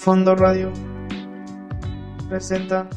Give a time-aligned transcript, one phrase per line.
[0.00, 0.72] Fondo Radio
[2.26, 2.88] presenta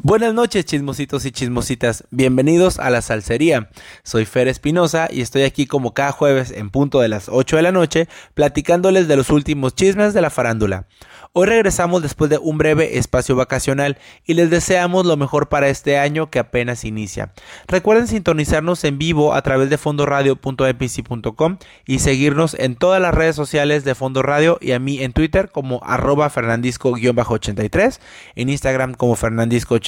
[0.00, 3.68] Buenas noches chismositos y chismositas, bienvenidos a la salsería.
[4.04, 7.62] Soy Fer Espinosa y estoy aquí como cada jueves en punto de las 8 de
[7.62, 10.86] la noche platicándoles de los últimos chismes de la farándula.
[11.32, 15.98] Hoy regresamos después de un breve espacio vacacional y les deseamos lo mejor para este
[15.98, 17.32] año que apenas inicia.
[17.66, 23.84] Recuerden sintonizarnos en vivo a través de fondoradio.epc.com y seguirnos en todas las redes sociales
[23.84, 27.98] de Fondo Radio y a mí en Twitter como arroba fernandisco-83,
[28.36, 29.14] en Instagram como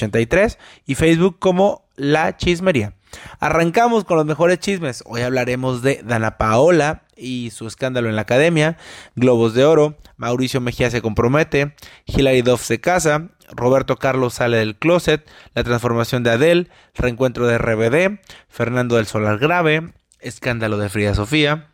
[0.01, 2.93] fernandisco83 y Facebook como La Chismería.
[3.39, 5.03] Arrancamos con los mejores chismes.
[5.05, 8.77] Hoy hablaremos de Dana Paola y su escándalo en la academia,
[9.15, 14.77] Globos de Oro, Mauricio Mejía se compromete, Hilary Duff se casa, Roberto Carlos sale del
[14.77, 21.13] closet, la transformación de Adele, reencuentro de RBD, Fernando del Solar grave, escándalo de Frida
[21.13, 21.67] Sofía,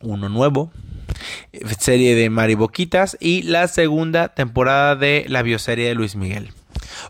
[0.00, 0.72] uno nuevo,
[1.78, 6.52] serie de Mari Boquitas y la segunda temporada de la bioserie de Luis Miguel.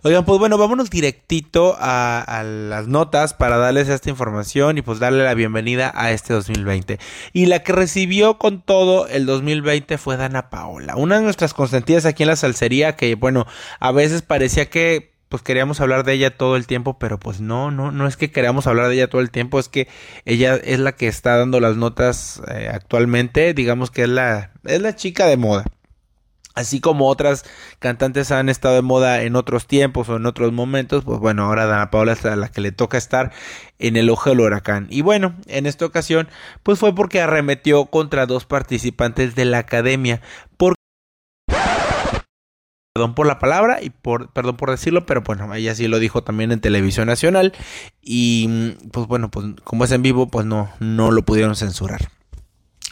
[0.02, 5.24] Oigan, pues bueno, vámonos directito a, las notas para darles esta información y pues darle
[5.24, 6.98] la bienvenida a este 2020.
[7.32, 12.06] Y la que recibió con todo el 2020 fue Dana Paola, una de nuestras consentidas
[12.06, 13.46] aquí en la salsería que bueno,
[13.80, 17.70] a veces parecía que pues queríamos hablar de ella todo el tiempo, pero pues no,
[17.70, 19.88] no, no es que queríamos hablar de ella todo el tiempo, es que
[20.26, 24.82] ella es la que está dando las notas eh, actualmente, digamos que es la, es
[24.82, 25.64] la chica de moda.
[26.54, 27.44] Así como otras
[27.78, 31.66] cantantes han estado de moda en otros tiempos o en otros momentos, pues bueno, ahora
[31.66, 33.32] Dana Paola es la que le toca estar
[33.78, 34.86] en el ojo del huracán.
[34.90, 36.28] Y bueno, en esta ocasión,
[36.62, 40.20] pues fue porque arremetió contra dos participantes de la academia.
[42.94, 46.22] Perdón por la palabra y por, perdón por decirlo, pero bueno, ella sí lo dijo
[46.22, 47.54] también en televisión nacional.
[48.02, 52.10] Y pues bueno, pues como es en vivo, pues no, no lo pudieron censurar.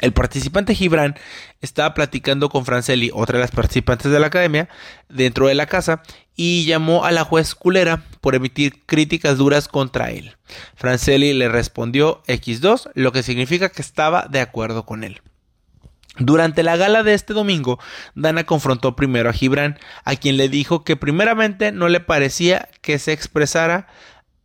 [0.00, 1.14] El participante Gibran
[1.60, 4.68] estaba platicando con Franceli, otra de las participantes de la academia,
[5.08, 6.02] dentro de la casa
[6.34, 10.36] y llamó a la juez culera por emitir críticas duras contra él.
[10.74, 15.20] Franceli le respondió X2, lo que significa que estaba de acuerdo con él.
[16.18, 17.78] Durante la gala de este domingo,
[18.14, 22.98] Dana confrontó primero a Gibran, a quien le dijo que primeramente no le parecía que
[22.98, 23.86] se expresara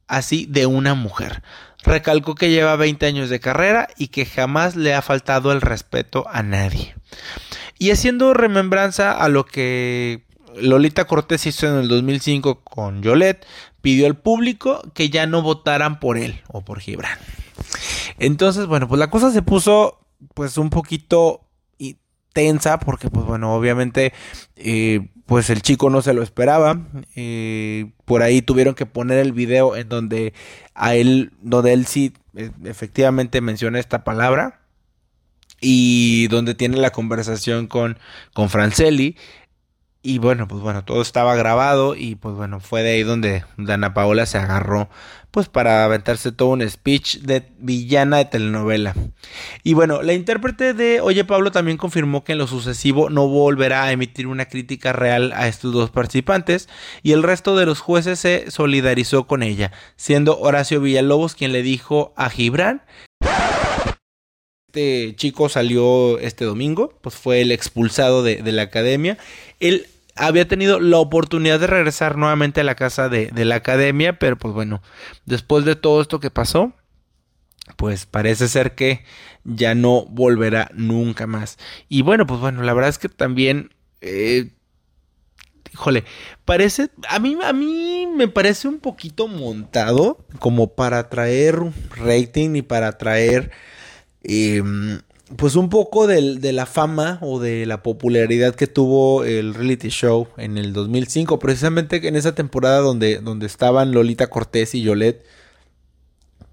[0.07, 1.41] así de una mujer.
[1.85, 6.25] Recalcó que lleva 20 años de carrera y que jamás le ha faltado el respeto
[6.29, 6.96] a nadie.
[7.78, 10.25] Y haciendo remembranza a lo que
[10.56, 13.45] Lolita Cortés hizo en el 2005 con Yolette,
[13.81, 17.19] pidió al público que ya no votaran por él o por Gibran.
[18.18, 20.00] Entonces, bueno, pues la cosa se puso
[20.34, 21.41] pues un poquito
[22.35, 24.12] tensa porque pues bueno, obviamente
[24.57, 26.85] eh, pues el chico no se lo esperaba.
[27.16, 30.34] Eh, por ahí tuvieron que poner el video en donde
[30.75, 34.59] a él, donde él sí e, efectivamente menciona esta palabra.
[35.62, 37.97] Y donde tiene la conversación con,
[38.34, 39.16] con Franceli.
[40.05, 43.95] Y bueno, pues bueno, todo estaba grabado y pues bueno, fue de ahí donde Dana
[43.95, 44.88] Paola se agarró
[45.31, 48.94] pues para aventarse todo un speech de villana de telenovela.
[49.63, 53.85] Y bueno, la intérprete de Oye Pablo también confirmó que en lo sucesivo no volverá
[53.85, 56.69] a emitir una crítica real a estos dos participantes
[57.01, 61.63] y el resto de los jueces se solidarizó con ella, siendo Horacio Villalobos quien le
[61.63, 62.83] dijo a Gibran
[64.75, 69.17] este chico salió este domingo, pues fue el expulsado de, de la academia.
[69.61, 74.37] Él había tenido la oportunidad de regresar nuevamente a la casa de, la academia, pero
[74.37, 74.81] pues bueno,
[75.25, 76.73] después de todo esto que pasó,
[77.75, 79.03] pues parece ser que
[79.43, 81.57] ya no volverá nunca más.
[81.89, 84.51] Y bueno, pues bueno, la verdad es que también, eh,
[85.73, 86.05] híjole,
[86.45, 91.59] parece, a mí, a mí me parece un poquito montado como para traer
[91.97, 93.51] rating y para traer...
[94.23, 94.99] Em,
[95.38, 100.27] pues un poco de, la fama o de la popularidad que tuvo el reality show
[100.38, 105.25] en el 2005, precisamente en esa temporada donde, donde estaban Lolita Cortés y Yolette.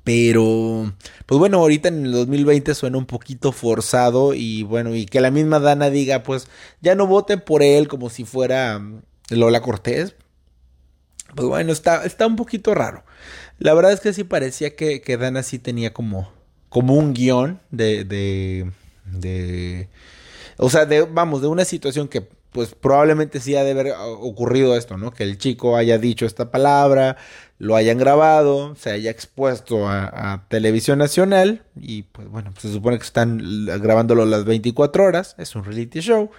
[0.05, 0.93] Pero,
[1.27, 5.31] pues bueno, ahorita en el 2020 suena un poquito forzado y bueno, y que la
[5.31, 6.49] misma Dana diga, pues
[6.81, 10.17] ya no voten por él como si fuera mm, Lola Cortés.
[11.37, 13.05] Pues bueno, está, está un poquito raro.
[13.59, 16.33] La verdad es que sí parecía que, que Dana sí tenía como,
[16.73, 18.71] como un guion de, de,
[19.05, 19.89] de,
[20.57, 24.75] o sea, de, vamos, de una situación que pues probablemente sí ha de haber ocurrido
[24.75, 25.13] esto, ¿no?
[25.13, 27.19] Que el chico haya dicho esta palabra,
[27.59, 33.05] lo hayan grabado, se haya expuesto a, televisión nacional y pues bueno, se supone que
[33.05, 36.31] están grabándolo las 24 horas, es un reality show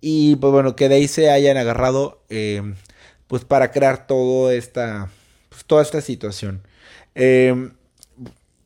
[0.00, 2.74] y pues bueno, que de ahí se hayan agarrado eh,
[3.26, 5.10] pues para crear todo esta,
[5.50, 6.62] pues, toda esta situación.
[7.14, 7.70] Eh,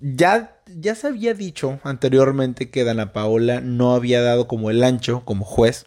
[0.00, 5.24] ya ya se había dicho anteriormente que Dana Paola no había dado como el ancho
[5.24, 5.86] como juez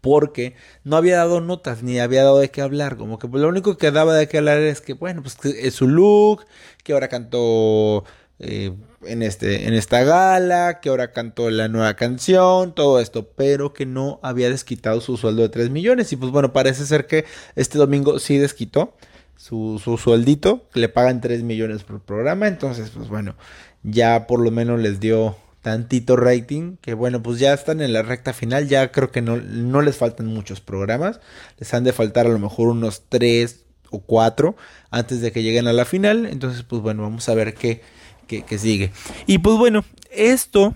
[0.00, 0.54] porque
[0.84, 3.90] no había dado notas ni había dado de qué hablar, como que lo único que
[3.90, 6.44] daba de qué hablar es que bueno, pues es su look,
[6.84, 8.04] que ahora cantó
[8.38, 8.72] eh,
[9.04, 13.86] en, este, en esta gala, que ahora cantó la nueva canción, todo esto, pero que
[13.86, 16.12] no había desquitado su sueldo de 3 millones.
[16.12, 18.94] Y pues bueno, parece ser que este domingo sí desquitó
[19.36, 22.46] su, su sueldito, que le pagan 3 millones por programa.
[22.48, 23.36] Entonces, pues bueno,
[23.86, 28.02] ya por lo menos les dio tantito rating, que bueno, pues ya están en la
[28.02, 31.20] recta final, ya creo que no, no les faltan muchos programas,
[31.58, 34.54] les han de faltar a lo mejor unos 3 o 4
[34.90, 36.26] antes de que lleguen a la final.
[36.26, 37.80] Entonces, pues bueno, vamos a ver qué
[38.26, 38.92] que, sigue.
[39.26, 40.74] Y pues bueno, esto,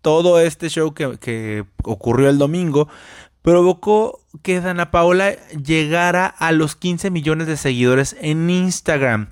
[0.00, 2.88] todo este show que, ocurrió el domingo,
[3.42, 9.28] provocó que Dana Paola llegara a los 15 millones de seguidores en Instagram.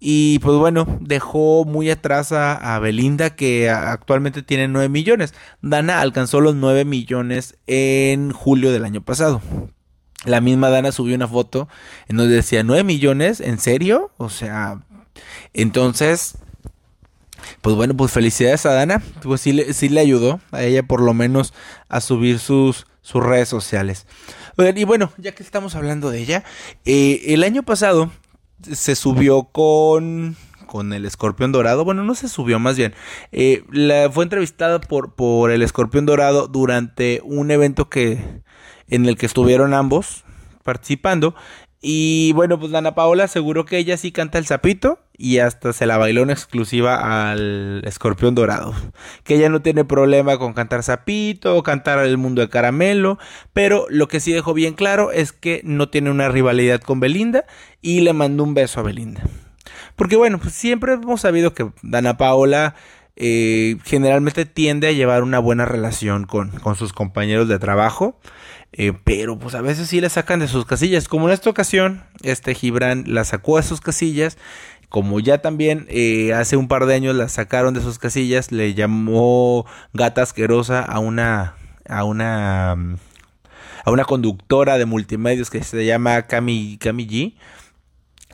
[0.00, 5.34] Y pues bueno, dejó muy atrás a, Belinda que actualmente tiene 9 millones.
[5.60, 9.42] Dana alcanzó los 9 millones en julio del año pasado.
[10.24, 11.68] La misma Dana subió una foto
[12.08, 14.12] en donde decía 9 millones, ¿en serio?
[14.18, 14.82] O sea,
[15.52, 16.38] entonces
[17.60, 19.02] pues bueno, pues felicidades a Dana.
[19.22, 21.54] Pues sí, sí le ayudó a ella por lo menos
[21.88, 24.06] a subir sus, sus redes sociales.
[24.74, 26.44] Y bueno, ya que estamos hablando de ella,
[26.84, 28.10] eh, el año pasado
[28.62, 31.84] se subió con con el escorpión dorado.
[31.84, 32.94] Bueno, no se subió más bien.
[33.32, 38.42] Eh, la, fue entrevistada por, por el escorpión dorado durante un evento que
[38.86, 40.24] en el que estuvieron ambos
[40.62, 41.34] participando
[41.80, 45.84] y bueno, pues Dana Paola aseguró que ella sí canta el sapito y hasta se
[45.84, 48.72] la bailó en exclusiva al escorpión dorado.
[49.24, 53.18] Que ella no tiene problema con cantar sapito o cantar el mundo de caramelo,
[53.52, 57.44] pero lo que sí dejó bien claro es que no tiene una rivalidad con Belinda
[57.82, 59.22] y le mandó un beso a Belinda.
[59.96, 62.76] Porque bueno, pues siempre hemos sabido que Dana Paola
[63.16, 68.20] eh, generalmente tiende a llevar una buena relación con, con sus compañeros de trabajo.
[68.72, 71.08] Eh, pero pues a veces sí le sacan de sus casillas.
[71.08, 74.38] Como en esta ocasión, este Gibran la sacó de sus casillas.
[74.88, 78.74] Como ya también eh, hace un par de años la sacaron de sus casillas, le
[78.74, 81.54] llamó gata asquerosa a una.
[81.88, 82.72] a una.
[82.72, 87.34] a una conductora de multimedios que se llama Cami, Cami G.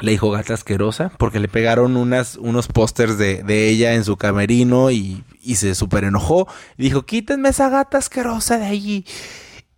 [0.00, 4.90] Le dijo gata asquerosa porque le pegaron unos pósters de, de, ella en su camerino
[4.90, 6.48] y, y se súper enojó.
[6.76, 9.04] Dijo, quítenme esa gata asquerosa de allí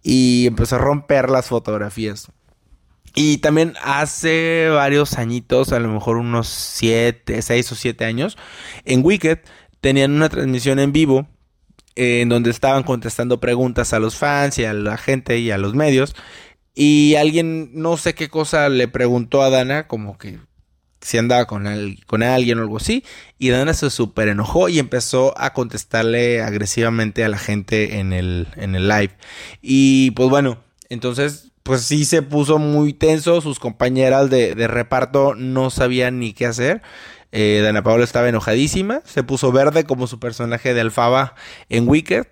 [0.06, 2.28] y empezó a romper las fotografías.
[3.18, 8.36] Y también hace varios añitos, a lo mejor unos 7, 6 o 7 años,
[8.84, 9.38] en Wicked
[9.80, 11.26] tenían una transmisión en vivo
[11.94, 15.74] en donde estaban contestando preguntas a los fans y a la gente y a los
[15.74, 16.14] medios.
[16.74, 20.38] Y alguien, no sé qué cosa, le preguntó a Dana, como que
[21.00, 21.64] si andaba con,
[22.06, 23.02] con alguien o algo así.
[23.38, 28.48] Y Dana se súper enojó y empezó a contestarle agresivamente a la gente en el,
[28.56, 29.16] en el live.
[29.62, 30.58] Y pues bueno,
[30.90, 33.40] entonces pues sí se puso muy tenso.
[33.40, 36.80] Sus compañeras de, reparto no sabían ni qué hacer.
[37.32, 39.02] Eh, Dana Paola estaba enojadísima.
[39.04, 41.34] Se puso verde como su personaje de Alfaba
[41.68, 42.28] en Wicked.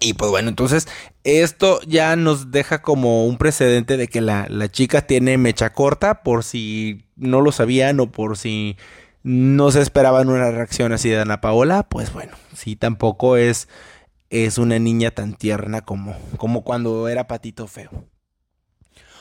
[0.00, 0.86] Y pues bueno, entonces
[1.24, 6.22] esto ya nos deja como un precedente de que la, la, chica tiene mecha corta
[6.22, 8.76] por si no lo sabían o por si
[9.24, 13.68] no se esperaban una reacción así de Ana Paola, pues bueno, sí tampoco es,
[14.30, 17.90] es una niña tan tierna como, como cuando era patito feo.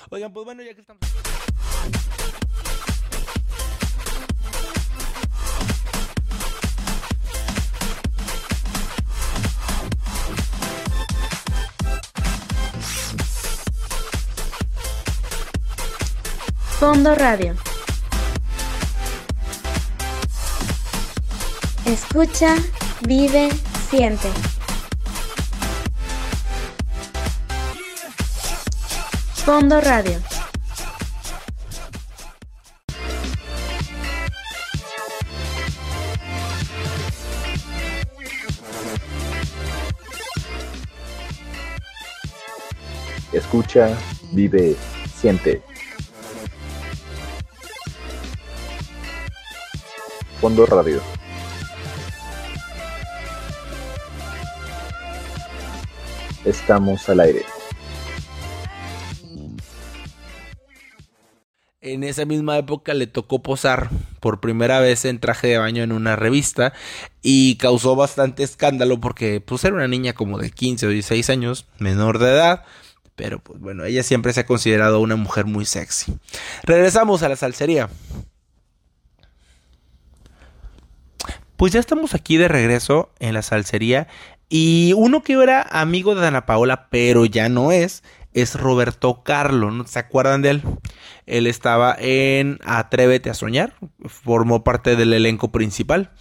[0.09, 1.01] Oigan, pues bueno, ya que estamos...
[16.79, 17.55] Fondo Radio.
[21.85, 22.55] Escucha,
[23.01, 23.49] vive,
[23.89, 24.29] siente.
[29.47, 30.19] Fondo Radio.
[43.31, 43.97] Escucha,
[44.33, 44.75] vive,
[45.15, 45.61] siente.
[50.41, 51.01] Fondo Radio.
[56.43, 57.56] Estamos al aire.
[61.87, 63.89] En esa misma época le tocó posar
[64.19, 66.73] por primera vez en traje de baño en una revista
[67.21, 71.65] y causó bastante escándalo porque pues era una niña como de 15 o 16 años,
[71.79, 72.65] menor de edad,
[73.15, 76.17] pero pues bueno, ella siempre se ha considerado una mujer muy sexy.
[76.63, 77.89] Regresamos a la salsería.
[81.55, 84.09] Pues ya estamos aquí de regreso en la salsería
[84.49, 88.03] y uno que era amigo de Ana Paola, pero ya no es,
[88.41, 90.61] es Roberto Carlo, ¿no se acuerdan de él?
[91.25, 93.73] Él estaba en Atrévete a Soñar,
[94.05, 96.11] formó parte del elenco principal.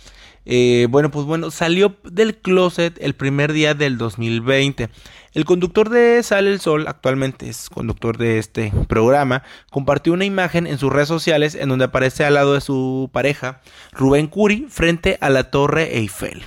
[0.47, 4.89] Eh, bueno, pues bueno, salió del closet el primer día del 2020.
[5.35, 10.67] El conductor de Sale el Sol, actualmente es conductor de este programa, compartió una imagen
[10.67, 13.61] en sus redes sociales en donde aparece al lado de su pareja,
[13.93, 16.43] Rubén Curi, frente a la Torre Eiffel.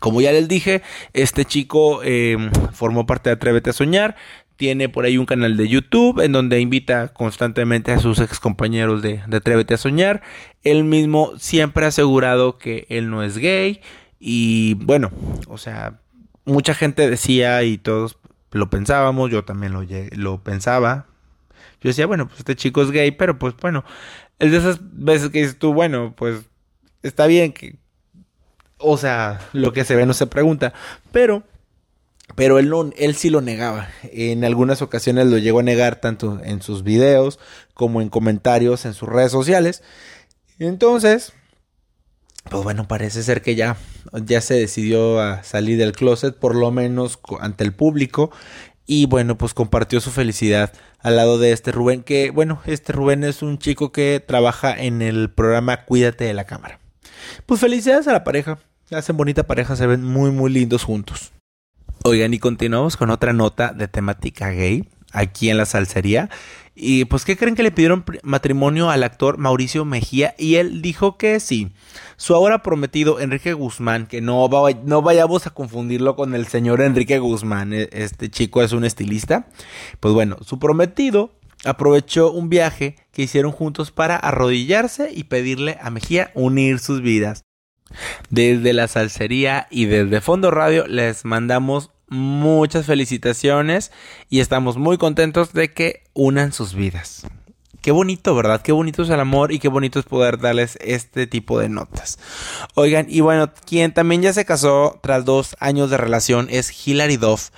[0.00, 2.36] Como ya les dije, este chico eh,
[2.72, 4.16] formó parte de Atrévete a Soñar,
[4.60, 9.00] tiene por ahí un canal de YouTube en donde invita constantemente a sus ex compañeros
[9.00, 10.20] de, de Atrévete a Soñar.
[10.62, 13.80] Él mismo siempre ha asegurado que él no es gay.
[14.18, 15.12] Y bueno,
[15.48, 16.00] o sea,
[16.44, 18.18] mucha gente decía y todos
[18.50, 21.06] lo pensábamos, yo también lo, lo pensaba.
[21.80, 23.82] Yo decía, bueno, pues este chico es gay, pero pues bueno,
[24.38, 26.50] es de esas veces que dices tú, bueno, pues
[27.02, 27.76] está bien que...
[28.76, 30.74] O sea, lo que se ve no se pregunta,
[31.12, 31.44] pero
[32.34, 33.88] pero él, no, él sí lo negaba.
[34.02, 37.38] En algunas ocasiones lo llegó a negar tanto en sus videos
[37.74, 39.82] como en comentarios en sus redes sociales.
[40.58, 41.32] Entonces,
[42.48, 43.76] pues bueno, parece ser que ya,
[44.12, 48.30] ya se decidió a salir del closet, por lo menos ante el público.
[48.86, 53.24] Y bueno, pues compartió su felicidad al lado de este Rubén, que bueno, este Rubén
[53.24, 56.80] es un chico que trabaja en el programa Cuídate de la Cámara.
[57.46, 58.58] Pues felicidades a la pareja,
[58.90, 61.32] hacen bonita pareja, se ven muy muy lindos juntos.
[62.02, 66.30] Oigan, y continuamos con otra nota de temática gay aquí en la salsería.
[66.74, 70.34] Y pues, ¿qué creen que le pidieron matrimonio al actor Mauricio Mejía?
[70.38, 71.72] Y él dijo que sí.
[72.16, 74.48] Su ahora prometido Enrique Guzmán, que no,
[74.84, 79.48] no vayamos a confundirlo con el señor Enrique Guzmán, e, este chico es un estilista.
[80.00, 81.32] Pues bueno, su prometido
[81.66, 87.44] aprovechó un viaje que hicieron juntos para arrodillarse y pedirle a Mejía unir sus vidas.
[88.28, 93.92] Desde la salsería y desde Fondo Radio les mandamos muchas felicitaciones
[94.28, 97.26] y estamos muy contentos de que unan sus vidas.
[97.80, 98.60] Qué bonito, ¿verdad?
[98.60, 102.18] Qué bonito es el amor y qué bonito es poder darles este tipo de notas.
[102.74, 107.16] Oigan, y bueno, quien también ya se casó tras dos años de relación es Hilary
[107.16, 107.50] Duff,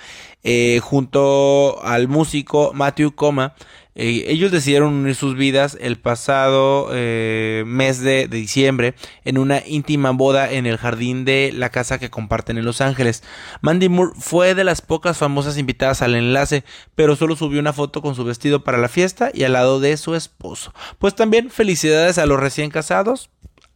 [0.43, 3.53] eh, junto al músico Matthew Coma.
[3.95, 10.11] Eh, ellos decidieron unir sus vidas el pasado eh, mes de, diciembre en una íntima
[10.11, 13.23] boda en el jardín de la casa que comparten en Los Ángeles.
[13.61, 16.63] Mandy Moore fue de las pocas famosas invitadas al enlace,
[16.95, 19.95] pero solo subió una foto con su vestido para la fiesta y al lado de
[19.97, 20.73] su esposo.
[20.97, 23.29] Pues también felicidades a los recién casados.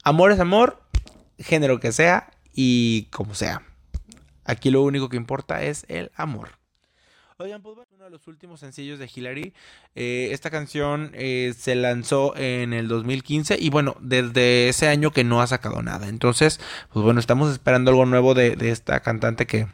[0.03, 0.81] Amor es amor,
[1.38, 3.63] género que sea y como sea.
[4.45, 6.57] Aquí lo único que importa es el amor.
[7.39, 9.53] Oigan, pues bueno, uno de los últimos sencillos de Hillary.
[9.94, 15.24] Eh, esta canción eh, se lanzó en el 2015 y bueno, desde ese año que
[15.24, 16.08] no ha sacado nada.
[16.08, 16.60] Entonces,
[16.91, 19.67] pues bueno, estamos esperando algo nuevo de, de esta cantante que,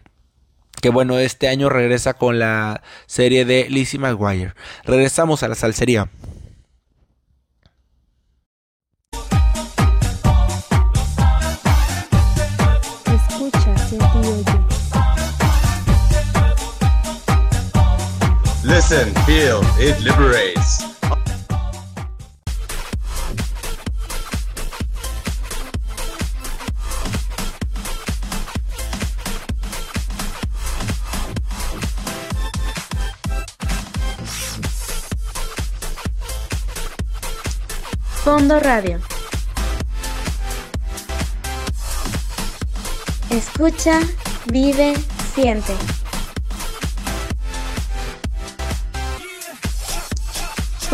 [0.81, 4.55] que bueno, este año regresa con la serie de Lizzie McGuire.
[4.83, 6.09] Regresamos a la salsería.
[18.93, 20.83] Listen, feel, it liberates.
[38.23, 38.99] Fondo Radio.
[43.31, 44.01] Escucha,
[44.51, 44.93] vive,
[45.33, 46.02] siente.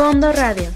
[0.00, 0.70] Fondo Radio.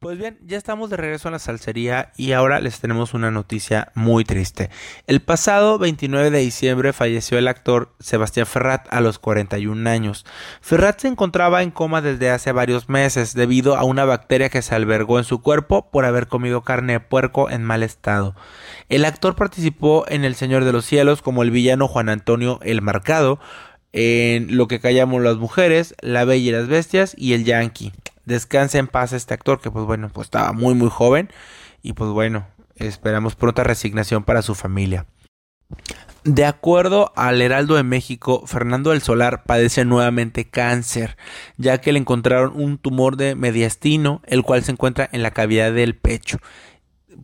[0.00, 3.92] Pues bien, ya estamos de regreso a la salsería y ahora les tenemos una noticia
[3.94, 4.70] muy triste.
[5.06, 10.26] El pasado 29 de diciembre falleció el actor Sebastián Ferrat a los 41 años.
[10.60, 14.74] Ferrat se encontraba en coma desde hace varios meses debido a una bacteria que se
[14.74, 18.34] albergó en su cuerpo por haber comido carne de puerco en mal estado.
[18.88, 22.82] El actor participó en El Señor de los Cielos como el villano Juan Antonio el
[22.82, 23.38] Marcado,
[23.96, 27.92] en Lo que callamos las mujeres, La Bella y las Bestias y El Yankee.
[28.26, 31.30] Descansa en paz este actor que pues bueno, pues estaba muy muy joven
[31.82, 35.06] y pues bueno, esperamos pronta resignación para su familia.
[36.24, 41.16] De acuerdo al Heraldo de México, Fernando del Solar padece nuevamente cáncer,
[41.56, 45.72] ya que le encontraron un tumor de mediastino, el cual se encuentra en la cavidad
[45.72, 46.38] del pecho.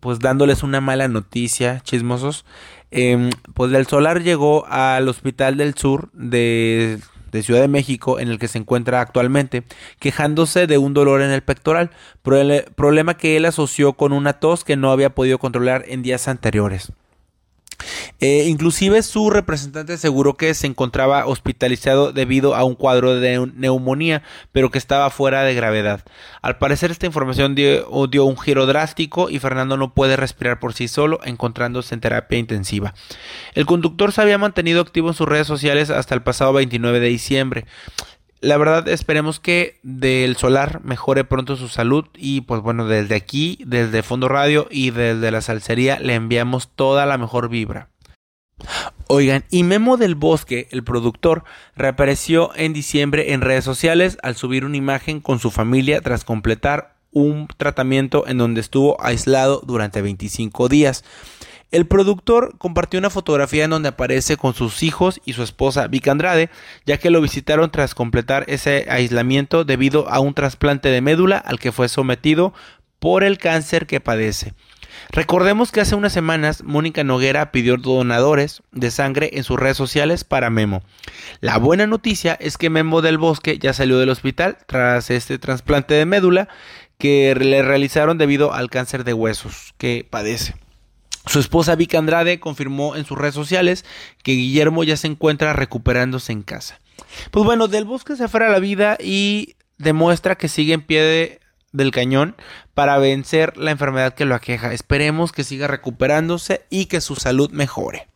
[0.01, 2.47] Pues dándoles una mala noticia, chismosos,
[2.95, 6.99] Em, pues del Solar llegó al Hospital del Sur de
[7.33, 9.65] de Ciudad de México en el que se encuentra actualmente,
[9.99, 11.91] quejándose de un dolor en el pectoral,
[12.23, 16.93] problema que él asoció con una tos que no había podido controlar en días anteriores.
[18.21, 24.23] Eh, inclusive su representante aseguró que se encontraba hospitalizado debido a un cuadro de neumonía,
[24.53, 26.05] pero que estaba fuera de gravedad.
[26.41, 27.87] Al parecer esta información dio,
[28.25, 32.95] un giro drástico y Fernando no puede respirar por sí solo, encontrándose en terapia intensiva.
[33.55, 37.09] El conductor se había mantenido activo en sus redes sociales hasta el pasado 29 de
[37.09, 37.67] diciembre
[38.43, 43.59] la verdad esperemos que del solar mejore pronto su salud y pues bueno desde aquí
[43.65, 47.89] desde Fondo Radio y desde la salsería le enviamos toda la mejor vibra
[49.09, 51.45] Oigan, y Memo del Bosque, el productor,
[51.75, 56.95] reapareció en diciembre en redes sociales al subir una imagen con su familia tras completar
[57.11, 61.05] un tratamiento en donde estuvo aislado durante 25 días.
[61.73, 66.07] El productor compartió una fotografía en donde aparece con sus hijos y su esposa Vic
[66.07, 66.51] Andrade,
[66.85, 71.59] ya que lo visitaron tras completar ese aislamiento debido a un trasplante de médula al
[71.59, 72.53] que fue sometido
[72.99, 74.53] por el cáncer que padece.
[75.13, 80.25] Recordemos que hace unas semanas Mónica Noguera pidió donadores de sangre en sus redes sociales
[80.25, 80.83] para Memo.
[81.41, 85.95] La buena noticia es que Memo del Bosque ya salió del hospital tras este trasplante
[85.95, 86.49] de médula
[86.99, 90.55] que le realizaron debido al cáncer de huesos que padece.
[91.27, 93.85] Su esposa Vic Andrade confirmó en sus redes sociales
[94.23, 96.81] que Guillermo ya se encuentra recuperándose en casa.
[97.31, 101.41] Pues bueno, del bosque se afuera la vida y demuestra que sigue en pie
[101.73, 102.37] del cañón
[102.75, 104.73] para vencer la enfermedad que lo aqueja.
[104.73, 108.09] Esperemos que siga recuperándose y que su salud mejore.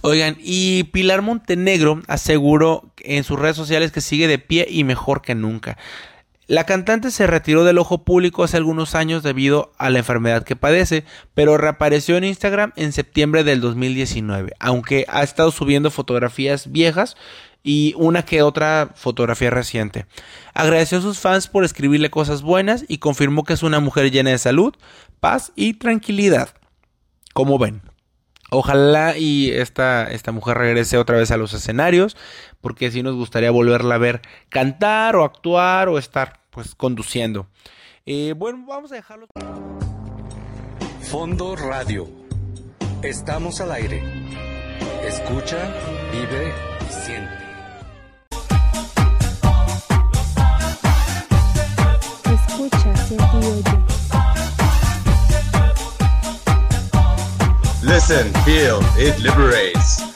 [0.00, 5.22] Oigan, y Pilar Montenegro aseguró en sus redes sociales que sigue de pie y mejor
[5.22, 5.76] que nunca.
[6.50, 10.56] La cantante se retiró del ojo público hace algunos años debido a la enfermedad que
[10.56, 17.16] padece, pero reapareció en Instagram en septiembre del 2019, aunque ha estado subiendo fotografías viejas
[17.62, 20.06] y una que otra fotografía reciente.
[20.52, 24.30] Agradeció a sus fans por escribirle cosas buenas y confirmó que es una mujer llena
[24.30, 24.74] de salud,
[25.20, 26.48] paz y tranquilidad.
[27.32, 27.82] Como ven.
[28.50, 32.16] Ojalá y esta, esta mujer regrese otra vez a los escenarios,
[32.60, 37.46] porque sí nos gustaría volverla a ver cantar o actuar o estar pues conduciendo.
[38.06, 39.26] Eh, bueno, vamos a dejarlo.
[41.02, 42.08] Fondo Radio.
[43.02, 44.02] Estamos al aire.
[45.02, 45.72] Escucha,
[46.12, 47.40] vive y siente.
[52.34, 53.90] Escucha, siente y oye.
[57.82, 60.09] Listen, feel, it liberates.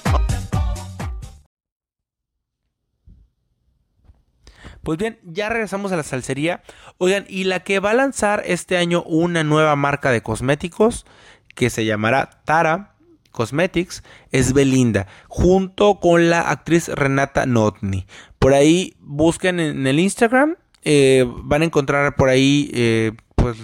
[4.84, 6.62] Pues bien, ya regresamos a la salsería.
[6.98, 11.06] Oigan, y la que va a lanzar este año una nueva marca de cosméticos
[11.54, 12.94] que se llamará Tara
[13.34, 18.06] Cosmetics es Belinda, junto con la actriz Renata Notni.
[18.38, 23.56] Por ahí busquen en el Instagram, eh, van a encontrar por ahí eh, pues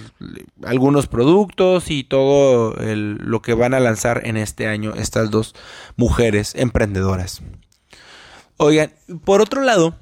[0.64, 5.54] algunos productos y todo lo que van a lanzar en este año estas dos
[5.96, 7.42] mujeres emprendedoras.
[8.56, 8.92] Oigan,
[9.24, 9.94] por otro lado,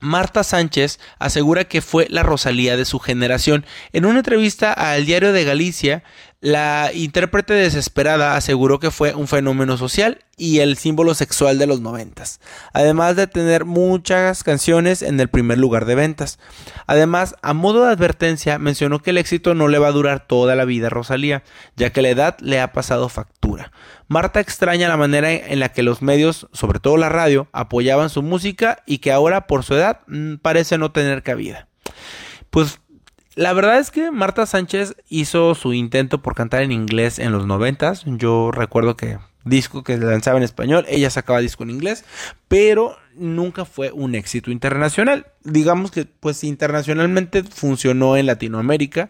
[0.00, 3.66] Marta Sánchez asegura que fue la Rosalía de su generación.
[3.92, 6.04] En una entrevista al Diario de Galicia,
[6.40, 11.80] la intérprete desesperada aseguró que fue un fenómeno social y el símbolo sexual de los
[11.80, 12.40] noventas,
[12.72, 16.38] además de tener muchas canciones en el primer lugar de ventas.
[16.86, 20.54] Además, a modo de advertencia, mencionó que el éxito no le va a durar toda
[20.54, 21.42] la vida a Rosalía,
[21.74, 23.72] ya que la edad le ha pasado factura.
[24.06, 28.22] Marta extraña la manera en la que los medios, sobre todo la radio, apoyaban su
[28.22, 31.66] música y que ahora por su edad mm, parece no tener cabida.
[32.50, 32.80] Pues
[33.38, 37.46] la verdad es que Marta Sánchez hizo su intento por cantar en inglés en los
[37.46, 38.02] noventas.
[38.04, 42.04] Yo recuerdo que disco que lanzaba en español, ella sacaba disco en inglés,
[42.48, 45.26] pero nunca fue un éxito internacional.
[45.44, 49.08] Digamos que pues internacionalmente funcionó en Latinoamérica,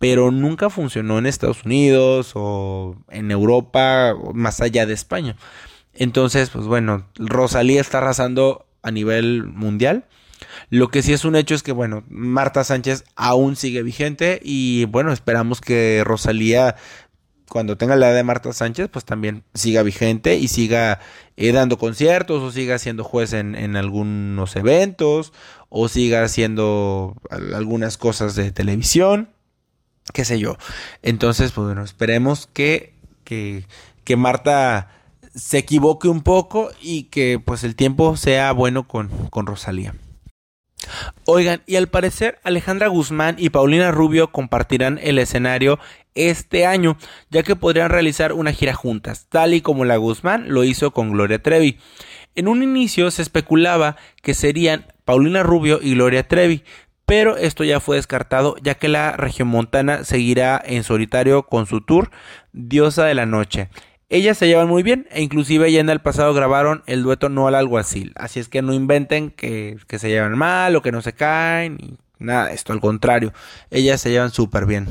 [0.00, 5.36] pero nunca funcionó en Estados Unidos o en Europa, más allá de España.
[5.94, 10.06] Entonces, pues bueno, Rosalía está arrasando a nivel mundial.
[10.70, 14.84] Lo que sí es un hecho es que, bueno, Marta Sánchez aún sigue vigente y,
[14.84, 16.76] bueno, esperamos que Rosalía,
[17.48, 21.00] cuando tenga la edad de Marta Sánchez, pues también siga vigente y siga
[21.36, 25.32] eh, dando conciertos o siga siendo juez en, en, algunos eventos
[25.70, 27.16] o siga haciendo
[27.52, 29.28] algunas cosas de televisión,
[30.12, 30.56] qué sé yo.
[31.02, 33.66] Entonces, pues bueno, esperemos que, que,
[34.04, 34.88] que Marta
[35.34, 39.94] se equivoque un poco y que pues el tiempo sea bueno con, con Rosalía.
[41.24, 45.78] Oigan, y al parecer Alejandra Guzmán y Paulina Rubio compartirán el escenario
[46.14, 46.96] este año,
[47.30, 51.12] ya que podrían realizar una gira juntas, tal y como la Guzmán lo hizo con
[51.12, 51.78] Gloria Trevi.
[52.34, 56.64] En un inicio se especulaba que serían Paulina Rubio y Gloria Trevi,
[57.06, 62.10] pero esto ya fue descartado ya que la regiomontana seguirá en solitario con su tour
[62.52, 63.68] Diosa de la Noche.
[64.10, 67.46] Ellas se llevan muy bien e inclusive ya en el pasado grabaron el dueto No
[67.46, 71.00] al Alguacil, así es que no inventen que, que se llevan mal o que no
[71.00, 73.32] se caen y nada esto, al contrario,
[73.70, 74.88] ellas se llevan súper bien.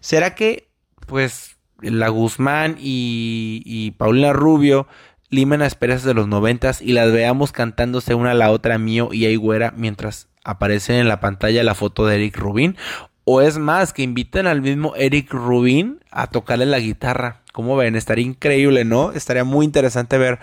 [0.00, 0.68] ¿Será que
[1.06, 4.86] pues la Guzmán y, y Paulina Rubio
[5.30, 9.26] limen asperezas de los noventas y las veamos cantándose una a la otra mío y
[9.26, 12.76] Aigüera mientras aparece en la pantalla la foto de Eric Rubin.
[13.24, 17.40] O es más, que inviten al mismo Eric Rubin a tocarle la guitarra.
[17.52, 19.12] Como ven, estaría increíble, ¿no?
[19.12, 20.38] Estaría muy interesante ver,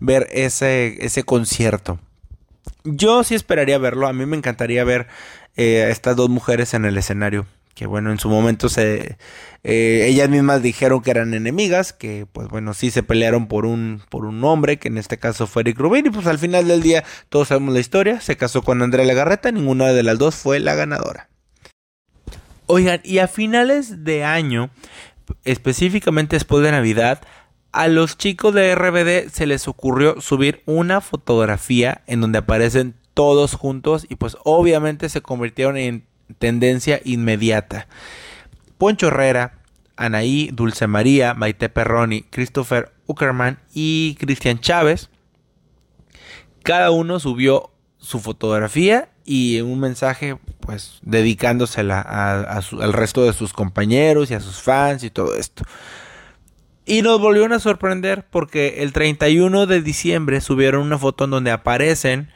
[0.00, 1.98] ver ese, ese concierto.
[2.84, 4.06] Yo sí esperaría verlo.
[4.06, 5.06] A mí me encantaría ver
[5.56, 9.18] eh, a estas dos mujeres en el escenario que bueno, en su momento se
[9.64, 14.02] eh, ellas mismas dijeron que eran enemigas, que pues bueno, sí se pelearon por un
[14.08, 16.82] por un hombre, que en este caso fue Eric Rubin y pues al final del
[16.82, 20.60] día todos sabemos la historia, se casó con Andrea Legarreta, ninguna de las dos fue
[20.60, 21.28] la ganadora.
[22.66, 24.70] Oigan, y a finales de año,
[25.44, 27.20] específicamente después de Navidad,
[27.72, 33.54] a los chicos de RBD se les ocurrió subir una fotografía en donde aparecen todos
[33.54, 36.06] juntos y pues obviamente se convirtieron en
[36.38, 37.86] tendencia inmediata.
[38.78, 39.58] Poncho Herrera,
[39.96, 45.10] Anaí, Dulce María, Maite Perroni, Christopher Uckerman y Cristian Chávez.
[46.62, 54.30] Cada uno subió su fotografía y un mensaje pues dedicándosela al resto de sus compañeros
[54.30, 55.64] y a sus fans y todo esto.
[56.86, 61.50] Y nos volvieron a sorprender porque el 31 de diciembre subieron una foto en donde
[61.50, 62.30] aparecen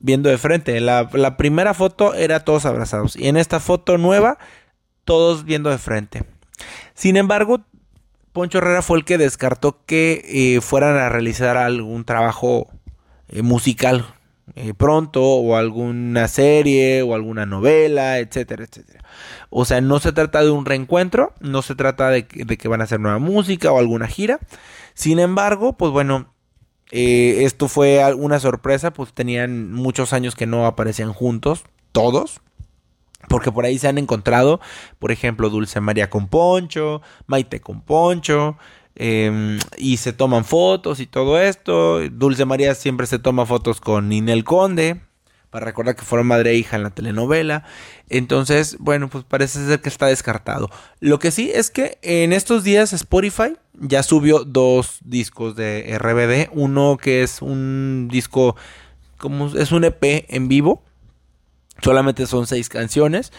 [0.00, 0.80] viendo de frente.
[0.80, 4.38] La, la primera foto era todos abrazados y en esta foto nueva
[5.04, 6.24] todos viendo de frente.
[6.94, 7.60] Sin embargo,
[8.32, 12.68] Poncho Herrera fue el que descartó que eh, fueran a realizar algún trabajo
[13.28, 14.06] eh, musical
[14.54, 19.02] eh, pronto o alguna serie o alguna novela, etcétera, etcétera.
[19.48, 22.84] O sea, no se trata de un reencuentro, no se trata de, que van a
[22.84, 24.40] hacer nueva música o alguna gira.
[24.94, 26.34] Sin embargo, pues bueno,
[26.90, 32.40] eh, esto fue una sorpresa, pues tenían muchos años que no aparecían juntos, todos.
[33.28, 34.60] Porque por ahí se han encontrado,
[34.98, 38.58] por ejemplo, Dulce María con Poncho, Maite con Poncho,
[38.94, 42.00] em, y se toman fotos y todo esto.
[42.10, 45.00] Dulce María siempre se toma fotos con Ninel Conde,
[45.52, 47.64] para recordar que fueron madre e hija en la telenovela.
[48.08, 50.70] Entonces, bueno, pues parece ser que está descartado.
[50.98, 56.48] Lo que sí es que en estos días Spotify ya subió dos discos de RBD.
[56.52, 58.56] Uno que es un disco,
[59.18, 60.84] como es un EP en vivo.
[61.82, 63.30] Solamente son seis canciones.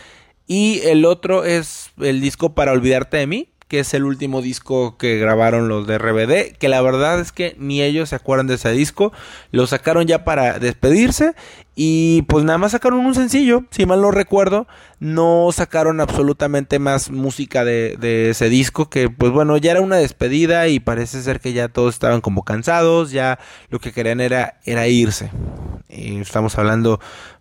[0.45, 4.97] Y el otro es el disco para olvidarte de mí que es el último disco
[4.99, 8.53] que grabaron los de RBD, que la verdad es que ni ellos se acuerdan de
[8.53, 9.11] ese disco,
[9.49, 11.33] lo sacaron ya para despedirse
[11.73, 14.67] y pues nada más sacaron un sencillo, si mal no recuerdo,
[14.99, 20.67] no sacaron absolutamente más música de, ese disco, que pues bueno, ya era una despedida
[20.67, 24.87] y parece ser que ya todos estaban como cansados, ya lo que querían era, era
[24.87, 25.31] irse.
[25.89, 26.99] Y estamos hablando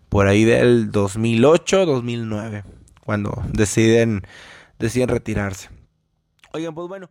[0.09, 2.63] por ahí del 2008, 2009,
[3.05, 4.23] cuando deciden,
[4.79, 5.69] deciden retirarse.
[6.55, 7.09] Oigan, pues bueno.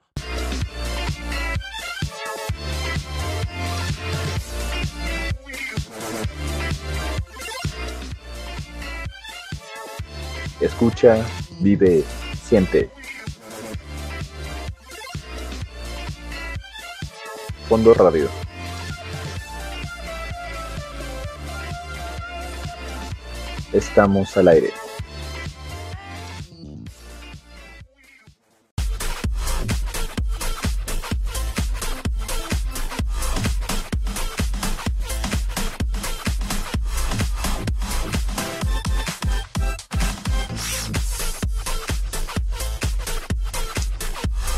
[10.61, 11.27] Escucha,
[11.59, 12.05] vive,
[12.45, 12.89] siente.
[17.69, 18.29] Fondo Radio.
[23.73, 24.82] Estamos al aire.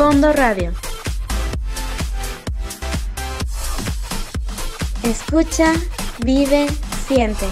[0.05, 0.71] Fondo Radio.
[5.03, 5.73] Escucha,
[6.23, 6.67] vive,
[7.09, 7.47] siente.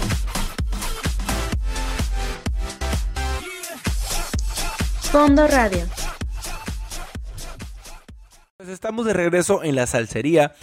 [5.11, 5.79] Fondo Radio.
[8.57, 10.53] Pues estamos de regreso en la salsería.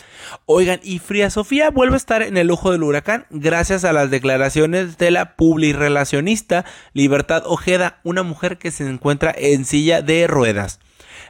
[0.47, 4.13] Oigan, y Fría Sofía vuelve a estar en el ojo del huracán gracias a las
[4.13, 10.79] declaraciones de la publirelacionista Libertad Ojeda, una mujer que se encuentra en silla de ruedas.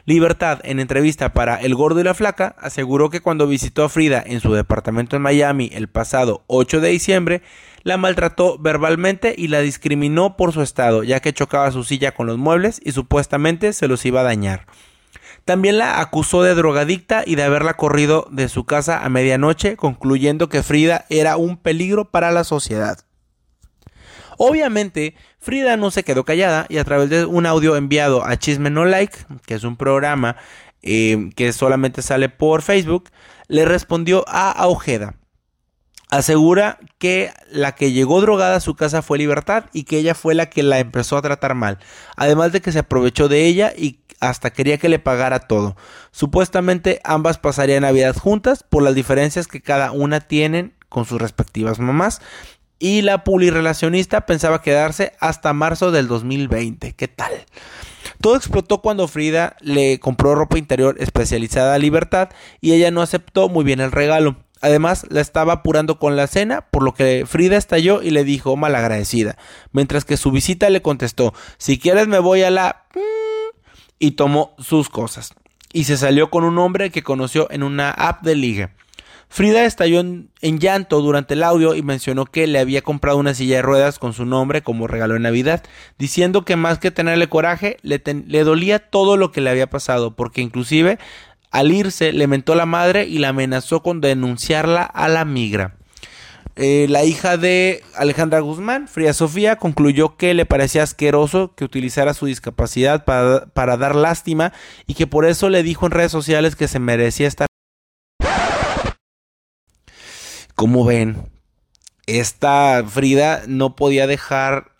[0.05, 4.23] Libertad, en entrevista para El Gordo y la Flaca, aseguró que cuando visitó a Frida
[4.25, 7.41] en su departamento en Miami el pasado 8 de diciembre,
[7.83, 12.27] la maltrató verbalmente y la discriminó por su estado, ya que chocaba su silla con
[12.27, 14.65] los muebles y supuestamente se los iba a dañar.
[15.45, 20.49] También la acusó de drogadicta y de haberla corrido de su casa a medianoche, concluyendo
[20.49, 22.99] que Frida era un peligro para la sociedad.
[24.43, 28.71] Obviamente, Frida no se quedó callada y a través de un audio enviado a Chisme
[28.71, 30.35] No Like, que es un programa
[30.81, 33.11] eh, que solamente sale por Facebook,
[33.47, 35.13] le respondió a Ojeda.
[36.09, 40.33] Asegura que la que llegó drogada a su casa fue Libertad y que ella fue
[40.33, 41.77] la que la empezó a tratar mal.
[42.15, 45.77] Además de que se aprovechó de ella y hasta quería que le pagara todo.
[46.09, 51.77] Supuestamente ambas pasarían Navidad juntas por las diferencias que cada una tienen con sus respectivas
[51.77, 52.21] mamás.
[52.81, 56.93] Y la pulirrelacionista pensaba quedarse hasta marzo del 2020.
[56.93, 57.31] ¿Qué tal?
[58.21, 63.49] Todo explotó cuando Frida le compró ropa interior especializada a Libertad y ella no aceptó
[63.49, 64.35] muy bien el regalo.
[64.61, 68.55] Además, la estaba apurando con la cena, por lo que Frida estalló y le dijo
[68.55, 69.37] malagradecida,
[69.71, 72.85] mientras que su visita le contestó, si quieres me voy a la...
[73.99, 75.35] y tomó sus cosas.
[75.71, 78.69] Y se salió con un hombre que conoció en una app de ligue.
[79.33, 83.55] Frida estalló en, llanto durante el audio y mencionó que le había comprado una silla
[83.55, 85.63] de ruedas con su nombre como regalo de Navidad,
[85.97, 87.99] diciendo que más que tenerle coraje, le,
[88.43, 90.99] dolía todo lo que le había pasado, porque inclusive
[91.49, 95.75] al irse, le mentó a la madre y la amenazó con denunciarla a la migra.
[96.57, 102.13] Eh, la hija de Alejandra Guzmán, Fría Sofía, concluyó que le parecía asqueroso que utilizara
[102.13, 104.51] su discapacidad para dar lástima
[104.87, 107.50] y que por eso le dijo en redes sociales que se merecía estar.
[110.61, 111.17] Como ven,
[112.05, 114.73] esta Frida no podía dejar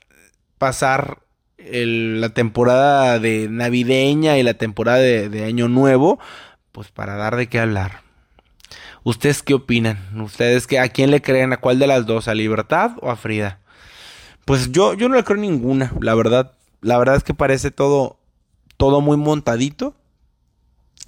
[0.60, 1.24] pasar
[1.58, 6.20] la temporada de navideña y la temporada de Año Nuevo
[6.72, 8.02] pues para dar de qué hablar.
[9.02, 10.22] ¿Ustedes qué opinan?
[10.22, 11.52] ¿Ustedes qué, a quién le creen?
[11.52, 12.28] ¿A cuál de las dos?
[12.28, 13.60] ¿A Libertad o a Frida?
[14.46, 16.52] Pues yo, yo no le creo ninguna, la verdad.
[16.82, 18.20] La verdad es que parece todo,
[18.78, 19.96] todo muy montadito.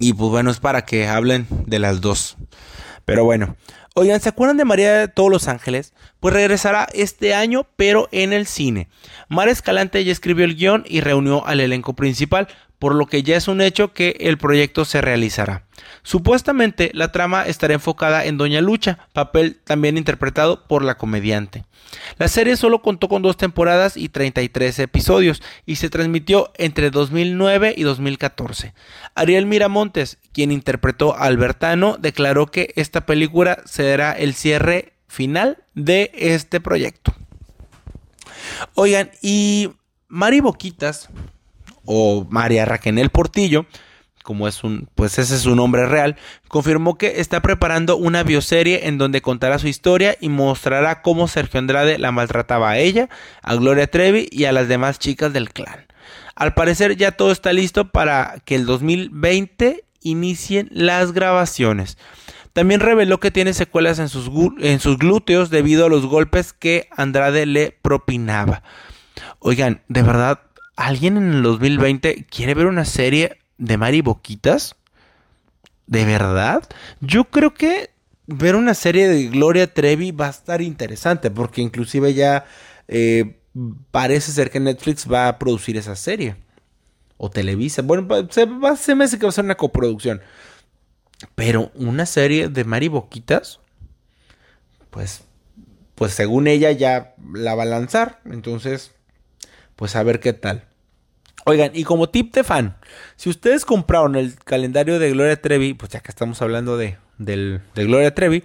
[0.00, 2.36] Y pues bueno, es para que hablen de las dos.
[3.04, 3.54] Pero bueno,
[3.94, 5.94] oigan, ¿se acuerdan de María de todos los ángeles?
[6.20, 8.88] Pues regresará este año, pero en el cine.
[9.28, 12.48] Mar Escalante ya escribió el guion y reunió al elenco principal
[12.84, 15.64] por lo que ya es un hecho que el proyecto se realizará.
[16.02, 21.64] Supuestamente la trama estará enfocada en Doña Lucha, papel también interpretado por la comediante.
[22.18, 27.72] La serie solo contó con dos temporadas y 33 episodios y se transmitió entre 2009
[27.74, 28.74] y 2014.
[29.14, 36.12] Ariel Miramontes, quien interpretó a Albertano, declaró que esta película será el cierre final de
[36.16, 37.14] este proyecto.
[38.74, 39.70] Oigan, y
[40.08, 41.08] Mari Boquitas,
[41.84, 43.66] o María Raquel Portillo,
[44.22, 46.16] como es un, pues ese es su nombre real,
[46.48, 51.60] confirmó que está preparando una bioserie en donde contará su historia y mostrará cómo Sergio
[51.60, 53.10] Andrade la maltrataba a ella,
[53.42, 55.86] a Gloria Trevi y a las demás chicas del clan.
[56.34, 61.98] Al parecer ya todo está listo para que el 2020 inicien las grabaciones.
[62.54, 66.88] También reveló que tiene secuelas en sus, en sus glúteos debido a los golpes que
[66.96, 68.62] Andrade le propinaba.
[69.40, 70.40] Oigan, de verdad,
[70.76, 74.76] ¿Alguien en el 2020 quiere ver una serie de Mari Boquitas?
[75.86, 76.64] ¿De verdad?
[77.00, 77.90] Yo creo que
[78.26, 82.46] ver una serie de Gloria Trevi va a estar interesante porque inclusive ya
[82.88, 83.36] eh,
[83.90, 86.36] parece ser que Netflix va a producir esa serie.
[87.16, 87.82] O Televisa.
[87.82, 90.20] Bueno, se, va, se me hace que va a ser una coproducción.
[91.34, 93.60] Pero una serie de Mari Boquitas,
[94.90, 95.22] pues,
[95.94, 98.20] pues según ella ya la va a lanzar.
[98.24, 98.92] Entonces,
[99.76, 100.64] pues a ver qué tal.
[101.46, 102.76] Oigan, y como tip de fan,
[103.16, 107.60] si ustedes compraron el calendario de Gloria Trevi, pues ya que estamos hablando de, de
[107.74, 108.42] Gloria Trevi,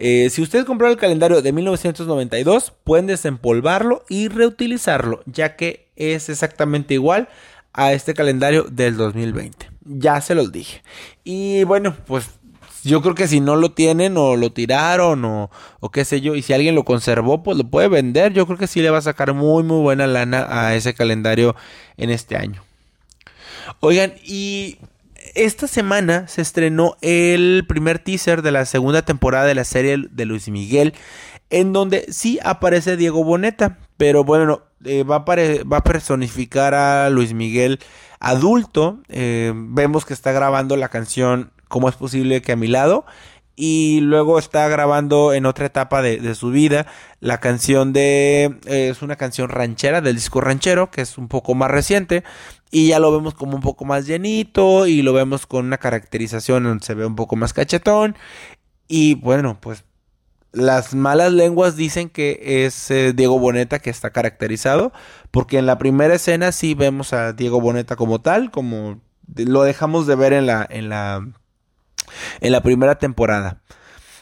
[0.00, 6.28] eh, si ustedes compraron el calendario de 1992, pueden desempolvarlo y reutilizarlo, ya que es
[6.28, 7.28] exactamente igual
[7.72, 9.70] a este calendario del 2020.
[9.84, 10.82] Ya se los dije.
[11.24, 12.37] Y bueno, pues
[12.88, 16.34] yo creo que si no lo tienen o lo tiraron o, o, qué sé yo,
[16.34, 18.32] y si alguien lo conservó, pues lo puede vender.
[18.32, 21.54] Yo creo que sí le va a sacar muy, muy buena lana a ese calendario
[21.96, 22.62] en este año.
[23.80, 24.78] Oigan, y
[25.34, 30.24] esta semana se estrenó el primer teaser de la segunda temporada de la serie de
[30.24, 30.94] Luis Miguel,
[31.50, 37.34] en donde sí aparece Diego Boneta, pero bueno, eh, va, a va, personificar a Luis
[37.34, 37.78] Miguel
[38.20, 39.00] adulto.
[39.08, 43.04] Eh, vemos que está grabando la canción ¿Cómo es posible que a mi lado?
[43.60, 46.86] Y luego está grabando en otra etapa de, su vida
[47.20, 48.56] la canción de...
[48.66, 52.22] Eh, es una canción ranchera del disco ranchero, que es un poco más reciente.
[52.70, 56.64] Y ya lo vemos como un poco más llenito y lo vemos con una caracterización
[56.64, 58.16] donde se ve un poco más cachetón.
[58.86, 59.84] Y bueno, pues
[60.52, 64.92] las malas lenguas dicen que es eh, Diego Boneta que está caracterizado,
[65.30, 69.00] porque en la primera escena sí vemos a Diego Boneta como tal, como
[69.34, 71.26] lo dejamos de ver en la, en la,
[72.40, 73.60] en la primera temporada.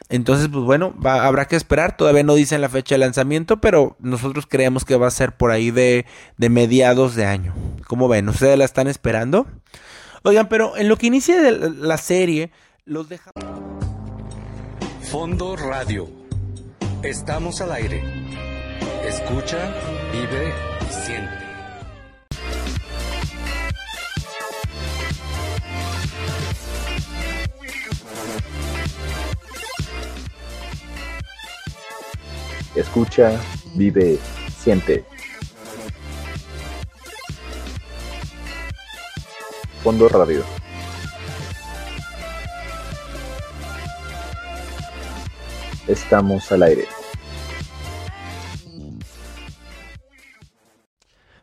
[0.09, 1.97] Entonces, pues bueno, habrá que esperar.
[1.97, 5.51] Todavía no dicen la fecha de lanzamiento, pero nosotros creemos que va a ser por
[5.51, 7.55] ahí de, de mediados de año.
[7.89, 8.29] ¿Cómo ven?
[8.29, 9.47] ¿Ustedes la están esperando?
[10.23, 12.51] Oigan, pero en lo que inicia la serie,
[12.85, 13.31] los deja...
[15.11, 16.09] Fondo Radio.
[17.03, 18.03] Estamos al aire.
[19.07, 19.73] Escucha,
[20.13, 20.53] vive
[20.91, 21.46] siente.
[32.77, 33.41] Escucha,
[33.75, 34.19] vive,
[34.59, 35.05] siente.
[39.83, 40.45] Fondo Radio.
[45.89, 46.85] Estamos al aire.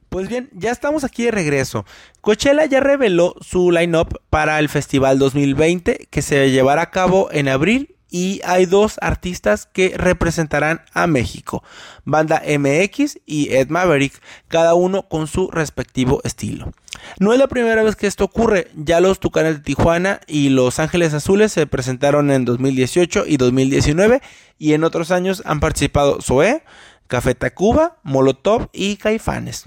[0.10, 1.86] Pues bien, ya estamos aquí de regreso.
[2.22, 7.48] Coachella ya reveló su line-up para el festival 2020 que se llevará a cabo en
[7.48, 11.64] abril y hay dos artistas que representarán a México,
[12.06, 16.72] Banda MX y Ed Maverick, cada uno con su respectivo estilo.
[17.18, 20.78] No es la primera vez que esto ocurre, ya los Tucanes de Tijuana y Los
[20.78, 24.22] Ángeles Azules se presentaron en 2018 y 2019
[24.60, 26.64] y en otros años han participado Zoé,
[27.08, 29.64] Café Tacuba, Molotov y Caifanes.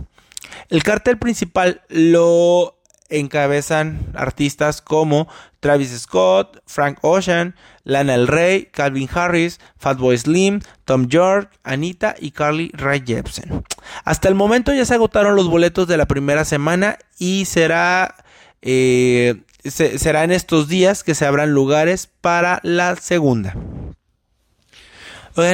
[0.69, 2.76] El cartel principal lo
[3.09, 5.29] encabezan artistas como
[5.61, 12.31] Travis Scott, Frank Ocean, Lana Del Rey, Calvin Harris, Fatboy Slim, Tom York, Anita y
[12.33, 13.65] Carly Rae Jepsen.
[14.05, 18.17] Hasta el momento ya se agotaron los boletos de la primera semana y será,
[18.63, 23.55] eh, será en estos días que se abran lugares para la segunda.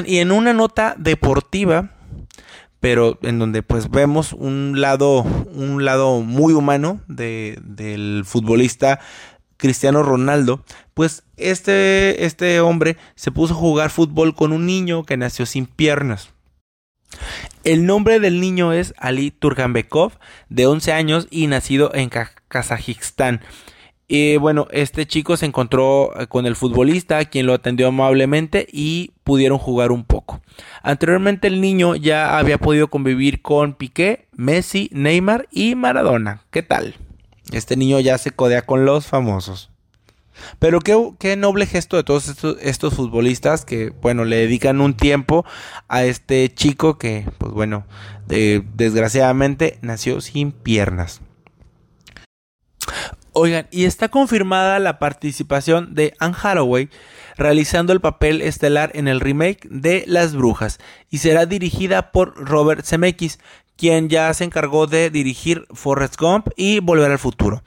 [0.06, 1.90] y en una nota deportiva,
[2.82, 8.98] pero en donde pues vemos un lado, un lado muy humano de, del futbolista
[9.56, 15.16] Cristiano Ronaldo, pues este, este hombre se puso a jugar fútbol con un niño que
[15.16, 16.30] nació sin piernas.
[17.62, 20.14] El nombre del niño es Ali Turganbekov,
[20.48, 22.10] de 11 años y nacido en
[22.48, 23.42] Kazajistán.
[24.14, 29.12] Y bueno, este chico se encontró eh, con el futbolista, quien lo atendió amablemente y
[29.24, 30.42] pudieron jugar un poco.
[30.82, 36.42] Anteriormente el niño ya había podido convivir con Piqué, Messi, Neymar y Maradona.
[36.50, 36.96] ¿Qué tal?
[37.52, 39.70] Este niño ya se codea con los famosos.
[40.58, 45.46] Pero qué, noble gesto de todos estos, futbolistas que, bueno, le dedican un tiempo
[45.88, 47.86] a este chico que, pues bueno,
[48.26, 51.22] desgraciadamente nació sin piernas.
[53.34, 56.90] Oigan, y está confirmada la participación de Anne Hathaway
[57.36, 62.84] realizando el papel estelar en el remake de Las Brujas y será dirigida por Robert
[62.84, 63.38] Zemeckis,
[63.76, 67.62] quien ya se encargó de dirigir Forrest Gump y Volver al Futuro.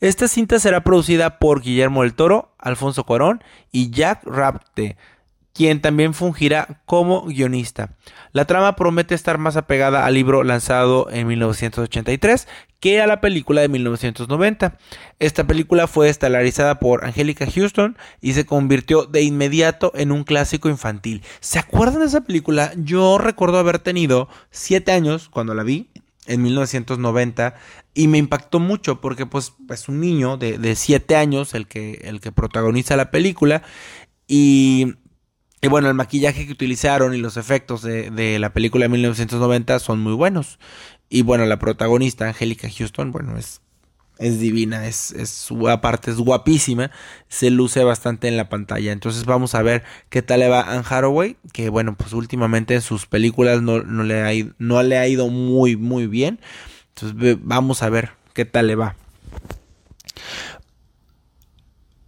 [0.00, 4.98] Esta cinta será producida por Guillermo del Toro, Alfonso Cuarón y Jack Rapte
[5.56, 7.96] quien también fungirá como guionista.
[8.32, 12.46] La trama promete estar más apegada al libro lanzado en 1983
[12.78, 14.76] que a la película de 1990.
[15.18, 20.68] Esta película fue estelarizada por Angelica Houston y se convirtió de inmediato en un clásico
[20.68, 21.22] infantil.
[21.40, 22.72] ¿Se acuerdan de esa película?
[22.76, 25.88] Yo recuerdo haber tenido 7 años cuando la vi
[26.26, 27.54] en 1990
[27.94, 32.20] y me impactó mucho porque pues es un niño de 7 años el que, el
[32.20, 33.62] que protagoniza la película
[34.28, 34.96] y
[35.68, 40.12] bueno, el maquillaje que utilizaron y los efectos de, la película de 1990 son muy
[40.12, 40.58] buenos.
[41.08, 43.60] Y bueno, la protagonista, Angélica Houston, bueno, es,
[44.18, 46.90] es divina, es, es, aparte es guapísima,
[47.28, 48.92] se luce bastante en la pantalla.
[48.92, 52.82] Entonces vamos a ver qué tal le va Anne Hathaway, que bueno, pues últimamente en
[52.82, 56.40] sus películas no, no, le, ha ido, no le ha ido muy, muy bien.
[56.94, 58.96] Entonces vamos a ver qué tal le va.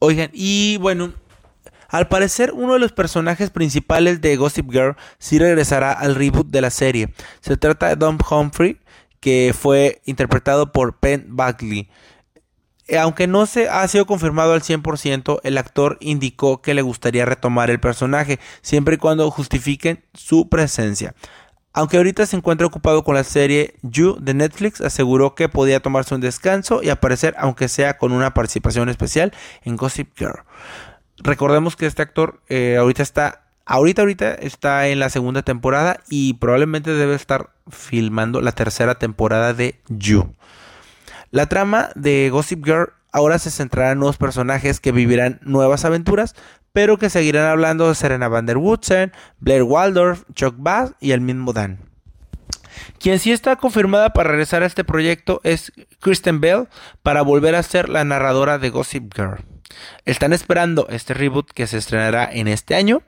[0.00, 1.12] Oigan, y bueno,
[1.88, 6.60] al parecer, uno de los personajes principales de Gossip Girl sí regresará al reboot de
[6.60, 7.12] la serie.
[7.40, 8.78] Se trata de Dom Humphrey,
[9.20, 11.88] que fue interpretado por Penn Bagley.
[12.88, 17.24] Eh, aunque no se ha sido confirmado al 100%, el actor indicó que le gustaría
[17.24, 21.14] retomar el personaje, siempre y cuando justifiquen su presencia.
[21.74, 26.14] Aunque ahorita se encuentra ocupado con la serie You de Netflix, aseguró que podía tomarse
[26.14, 30.44] un descanso y aparecer, aunque sea con una participación especial, en Gossip Girl.
[31.20, 36.34] Recordemos que este actor eh, ahorita está, ahorita, ahorita está en la segunda temporada y
[36.34, 40.34] probablemente debe estar filmando la tercera temporada de You.
[41.30, 46.34] La trama de Gossip Girl ahora se centrará en nuevos personajes que vivirán nuevas aventuras,
[46.72, 51.20] pero que seguirán hablando de Serena Van der Woodsen, Blair Waldorf, Chuck Bass y el
[51.20, 51.80] mismo Dan.
[53.00, 56.68] Quien sí está confirmada para regresar a este proyecto es Kristen Bell
[57.02, 59.44] para volver a ser la narradora de Gossip Girl.
[60.04, 63.02] ¿Están esperando este reboot que se estrenará en este año?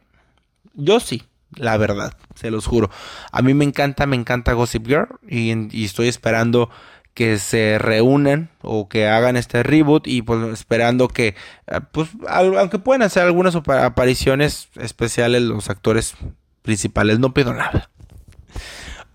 [0.75, 1.25] Yo sí,
[1.57, 2.91] la verdad, se los juro.
[3.33, 6.71] A mí me encanta, me encanta Gossip Girl y, estoy esperando
[7.15, 11.35] que se reúnan o que hagan este reboot y pues esperando que
[11.67, 16.15] eh, pues aunque puedan hacer algunas apariciones especiales los actores
[16.63, 17.91] principales no pido nada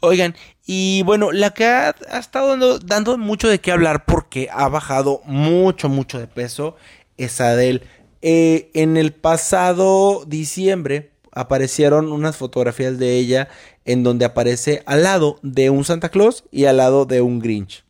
[0.01, 0.35] oigan
[0.65, 5.87] y bueno la que ha, estado dando, mucho de qué hablar porque ha bajado mucho
[5.87, 6.75] mucho de peso
[7.17, 7.81] es Adele
[8.21, 13.49] eh, en el pasado diciembre aparecieron unas fotografías de ella
[13.83, 17.85] en donde aparece al lado de un Santa Claus y al lado de un Grinch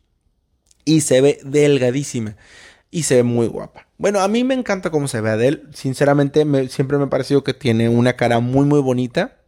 [0.84, 2.36] y se ve delgadísima
[2.90, 3.86] y se ve muy guapa.
[3.98, 5.62] Bueno, a mí me encanta cómo se ve Adele.
[5.72, 9.38] Sinceramente, siempre me ha parecido que tiene una cara muy, muy bonita.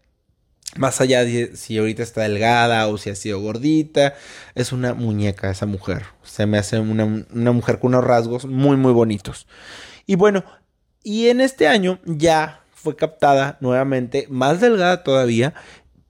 [0.77, 4.15] Más allá de si ahorita está delgada o si ha sido gordita,
[4.55, 6.05] es una muñeca esa mujer.
[6.23, 9.47] Se me hace una, una mujer con unos rasgos muy, muy bonitos.
[10.07, 10.45] Y bueno,
[11.03, 15.55] y en este año ya fue captada nuevamente, más delgada todavía,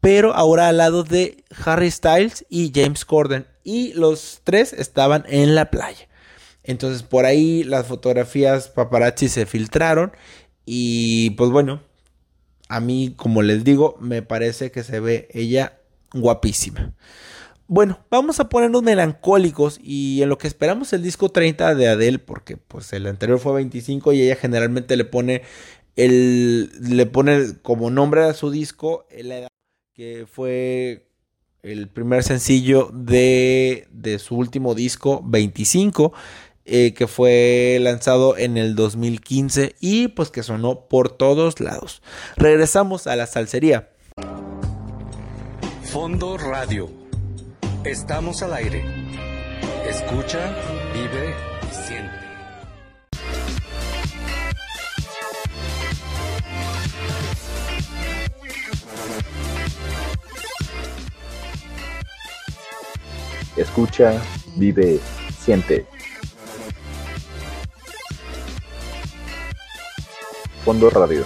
[0.01, 5.55] pero ahora al lado de Harry Styles y James Corden y los tres estaban en
[5.55, 6.09] la playa.
[6.63, 10.13] Entonces por ahí las fotografías paparazzi se filtraron
[10.65, 11.83] y pues bueno,
[12.69, 15.79] a mí como les digo, me parece que se ve ella
[16.13, 16.95] guapísima.
[17.67, 22.19] Bueno, vamos a ponernos melancólicos y en lo que esperamos el disco 30 de Adele,
[22.19, 25.43] porque pues el anterior fue 25 y ella generalmente le pone
[25.97, 29.49] el le pone como nombre a su disco la edad
[29.93, 31.09] que fue
[31.63, 36.13] el primer sencillo de, de su último disco, 25,
[36.69, 42.03] eh, que fue lanzado en el 2015 y pues que sonó por todos lados.
[42.37, 43.89] Regresamos a la salsería.
[45.85, 46.91] Fondo Radio.
[47.85, 48.85] Estamos al aire.
[49.89, 50.55] Escucha,
[50.93, 51.35] vive
[51.73, 52.19] siente.
[63.57, 64.23] Escucha,
[64.57, 65.01] vive,
[65.41, 65.87] siente.
[70.65, 71.25] Fondo Radio.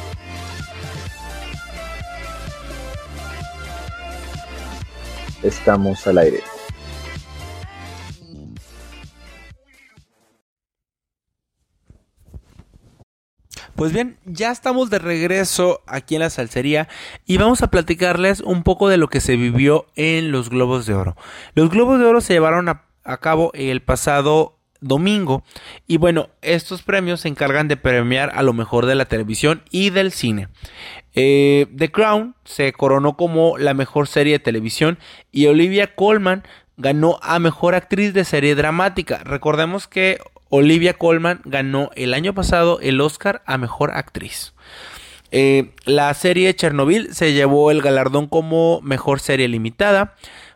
[5.42, 6.42] Estamos al aire.
[13.82, 16.88] Pues bien, ya estamos de regreso aquí en la salsería
[17.26, 20.94] y vamos a platicarles un poco de lo que se vivió en los Globos de
[20.94, 21.16] Oro.
[21.56, 22.84] Los Globos de Oro se llevaron a,
[23.20, 25.42] cabo el pasado domingo
[25.86, 29.88] y bueno, estos premios se encargan de premiar a lo mejor de la televisión y
[29.88, 30.48] del cine.
[31.14, 34.98] Eh, The Crown se coronó como la mejor serie de televisión
[35.30, 36.42] y Olivia Colman
[36.76, 39.22] ganó a mejor actriz de serie dramática.
[39.24, 40.18] Recordemos que
[40.48, 44.52] Olivia Colman ganó el año pasado el Oscar a Mejor Actriz.
[45.30, 50.14] Eh, la serie Chernobyl se llevó el galardón como Mejor Serie Limitada.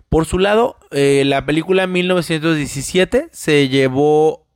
[0.09, 4.47] Por su lado, eh, la película 1917 se llevó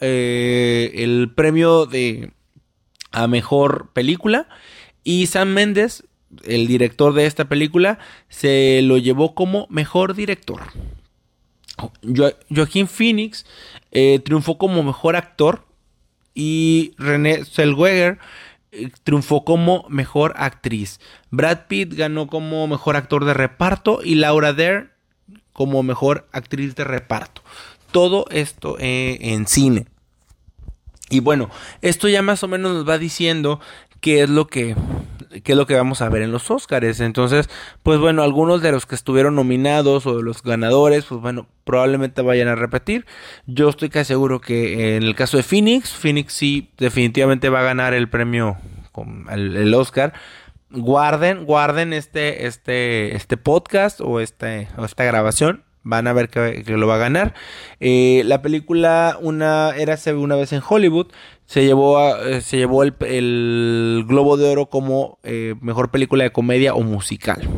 [0.00, 2.32] eh, el premio de
[3.10, 4.48] a Mejor Película.
[5.02, 6.04] Y Sam Mendes,
[6.44, 7.98] el director de esta película,
[8.28, 10.60] se lo llevó como Mejor Director.
[12.54, 13.46] Joaquín Phoenix
[13.90, 15.64] eh, triunfó como mejor actor
[16.34, 18.18] y René Zellweger
[19.02, 21.00] triunfó como mejor actriz.
[21.30, 24.90] Brad Pitt ganó como mejor actor de reparto y Laura Dern
[25.52, 27.42] como mejor actriz de reparto.
[27.92, 29.86] Todo esto eh, en cine.
[31.08, 31.50] Y bueno,
[31.82, 33.60] esto ya más o menos nos va diciendo
[34.00, 34.76] qué es lo que
[35.44, 37.00] qué es lo que vamos a ver en los Oscars.
[37.00, 37.48] Entonces,
[37.82, 42.22] pues bueno, algunos de los que estuvieron nominados o de los ganadores, pues bueno, probablemente
[42.22, 43.06] vayan a repetir.
[43.46, 47.64] Yo estoy casi seguro que en el caso de Phoenix, Phoenix sí definitivamente va a
[47.64, 48.56] ganar el premio,
[48.92, 50.12] con el, Oscar.
[50.70, 56.62] Guarden, guarden este, este, este podcast o, este, o esta grabación van a ver que,
[56.66, 57.34] lo va a ganar.
[57.80, 61.08] Eh, la película una era una vez en Hollywood
[61.46, 66.74] se llevó eh, se llevó el, Globo de Oro como eh, mejor película de comedia
[66.74, 67.48] o musical.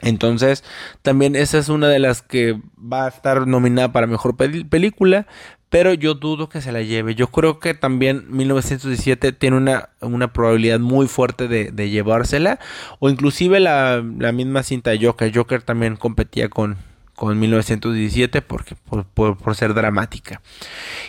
[0.00, 0.64] Entonces,
[1.02, 5.26] también esa es una de las que va a estar nominada para mejor película,
[5.72, 7.14] pero yo dudo que se la lleve.
[7.14, 12.58] Yo creo que también 1917 tiene una, una probabilidad muy fuerte de, llevársela,
[12.98, 15.34] o inclusive la, la misma cinta de Joker.
[15.34, 16.76] Joker también competía con,
[17.14, 18.76] con 1917 porque,
[19.14, 20.42] por, ser dramática.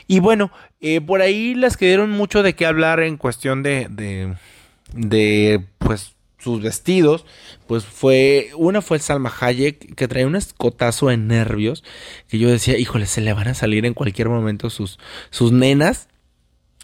[0.07, 0.49] Y bueno,
[0.80, 4.34] eh, por ahí las que dieron mucho de qué hablar en cuestión de, de,
[4.93, 6.12] de pues
[6.44, 7.26] sus vestidos,
[7.68, 11.84] pues fue, una fue Salma Hayek, que traía un escotazo de nervios,
[12.28, 16.10] que yo decía, híjole, se le van a salir en cualquier momento sus, sus nenas.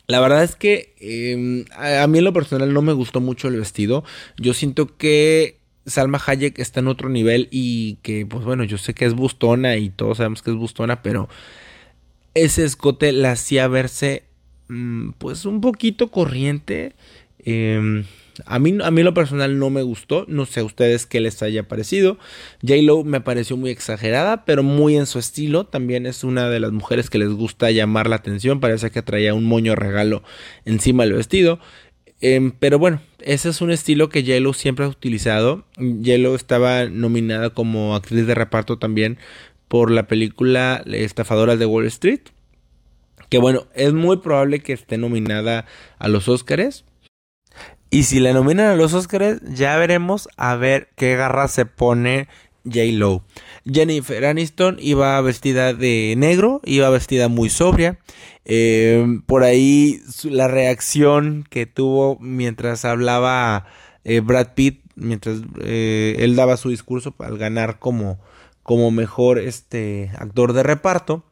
[0.07, 3.57] La verdad es que em, a, mí en lo personal no me gustó mucho el
[3.57, 4.03] vestido.
[4.37, 8.93] Yo siento que Salma Hayek está en otro nivel y que, pues bueno, yo sé
[8.93, 11.29] que es bustona y todos sabemos que es bustona, pero
[12.33, 14.23] ese escote la hacía verse,
[14.67, 16.95] mm, pues un poquito corriente.
[17.39, 18.05] Em,
[18.45, 20.25] a mí, a mí lo personal no me gustó.
[20.27, 22.17] No sé a ustedes qué les haya parecido.
[22.61, 25.65] J-Lo me pareció muy exagerada, pero muy en su estilo.
[25.65, 28.59] También es una de las mujeres que les gusta llamar la atención.
[28.59, 30.23] Parece que traía un moño regalo
[30.65, 31.59] encima del vestido.
[32.21, 35.65] Em, pero bueno, ese es un estilo que J-Lo siempre ha utilizado.
[35.77, 39.17] J-Lo estaba nominada como actriz de reparto también
[39.67, 42.21] por la película Estafadoras de Wall Street.
[43.29, 45.65] Que bueno, es muy probable que esté nominada
[45.99, 46.83] a los Oscars.
[47.91, 52.27] Y si la nominan a los Oscars, ya veremos a ver qué garra se pone
[52.63, 52.79] J.
[52.93, 53.23] Lo.
[53.65, 57.97] Jennifer Aniston iba vestida de negro, iba vestida muy sobria.
[58.45, 63.65] Eh, por ahí la reacción que tuvo mientras hablaba
[64.03, 68.19] eh, Brad Pitt, mientras eh, él daba su discurso al ganar como,
[68.61, 71.23] como mejor este actor de reparto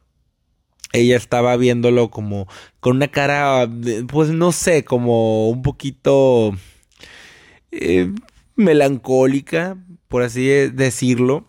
[0.92, 2.48] ella estaba viéndolo como
[2.80, 3.68] con una cara,
[4.08, 6.56] pues no sé, como un poquito
[7.72, 8.12] eh,
[8.56, 9.76] melancólica,
[10.08, 11.44] por así decirlo.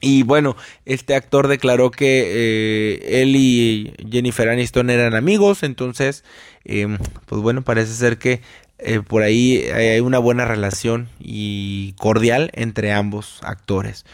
[0.00, 6.22] Y bueno, este actor declaró que eh, él y Jennifer Aniston eran amigos, entonces,
[6.64, 8.40] em, pues bueno, parece ser que
[8.78, 14.04] eh, por ahí hay una buena relación y cordial entre ambos actores.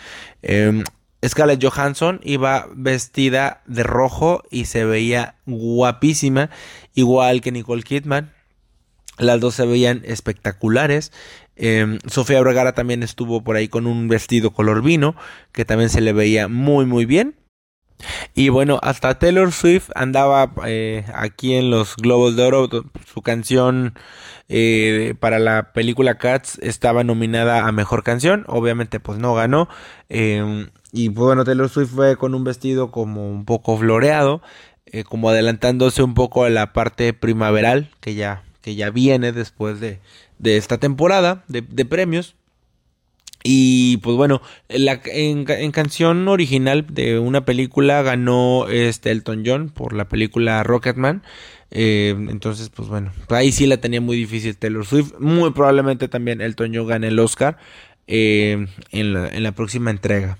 [1.26, 6.50] Scarlett Johansson iba vestida de rojo y se veía guapísima,
[6.94, 8.32] igual que Nicole Kidman.
[9.18, 11.12] Las dos se veían espectaculares.
[11.56, 15.14] Em, Sofía Vergara también estuvo por ahí con un vestido color vino,
[15.52, 17.36] que también se le veía muy muy bien.
[18.34, 22.68] Y bueno, hasta Taylor Swift andaba eh, aquí en los Globos de Oro.
[23.12, 23.94] Su canción
[24.48, 28.44] eh, para la película Cats estaba nominada a Mejor Canción.
[28.48, 29.68] Obviamente pues no ganó.
[30.08, 34.42] Em, y pues, bueno, Taylor Swift fue con un vestido como un poco floreado,
[34.86, 39.80] eh, como adelantándose un poco a la parte primaveral que ya, que ya viene después
[39.80, 40.00] de,
[40.38, 42.36] de esta temporada de, de, premios.
[43.46, 44.40] Y pues bueno,
[44.70, 51.22] la, en, canción original de una película ganó este Elton John por la película Rocketman.
[51.70, 55.12] Eh, entonces, pues bueno, ahí sí la tenía muy difícil Taylor Swift.
[55.18, 57.58] Muy probablemente también Elton John gane el Oscar
[58.06, 60.38] eh, en, la, en la próxima entrega.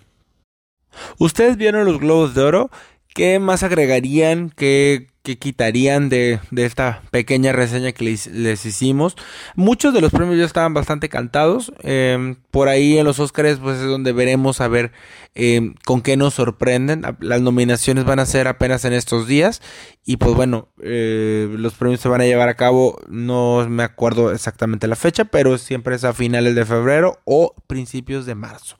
[1.18, 2.70] ¿Ustedes vieron los globos de oro?
[3.14, 4.48] ¿Qué más agregarían?
[4.48, 9.16] ¿Qué, qué quitarían de, de, esta pequeña reseña que les, les, hicimos?
[9.56, 11.72] Muchos de los premios ya estaban bastante cantados.
[11.82, 14.92] Eh, por ahí en los Oscars pues es donde veremos a ver
[15.34, 17.02] eh, con qué nos sorprenden.
[17.20, 19.62] Las nominaciones van a ser apenas en estos días.
[20.04, 24.30] Y pues bueno, eh, los premios se van a llevar a cabo, no me acuerdo
[24.30, 28.76] exactamente la fecha, pero siempre es a finales de febrero o principios de marzo.